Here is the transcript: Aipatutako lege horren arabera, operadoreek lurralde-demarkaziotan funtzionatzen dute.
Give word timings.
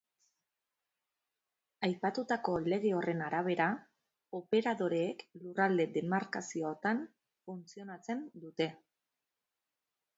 Aipatutako 1.87 2.55
lege 2.73 2.93
horren 3.01 3.21
arabera, 3.27 3.67
operadoreek 4.41 5.23
lurralde-demarkaziotan 5.43 7.07
funtzionatzen 7.51 8.29
dute. 8.47 8.73